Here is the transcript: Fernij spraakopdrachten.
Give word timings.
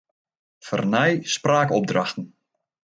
Fernij 0.57 1.21
spraakopdrachten. 1.23 2.35